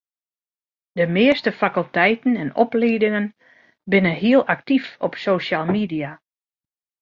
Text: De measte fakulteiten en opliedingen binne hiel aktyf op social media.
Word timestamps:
De 0.91 1.07
measte 1.07 1.51
fakulteiten 1.51 2.35
en 2.41 2.55
opliedingen 2.63 3.35
binne 3.83 4.13
hiel 4.21 4.47
aktyf 4.55 4.85
op 5.07 5.13
social 5.27 5.65
media. 5.75 6.11